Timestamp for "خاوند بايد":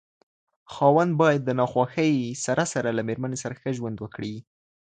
0.73-1.41